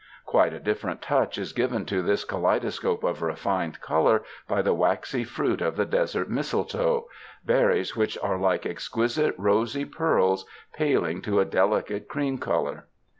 [0.25, 5.23] Quite a different touch is given to this kaleidoscope of refined color by the waxy
[5.23, 7.07] fruit of the desert mistletoe—
[7.53, 12.87] berries which are like exquisite rosy pearls, paling to a delicate cream color.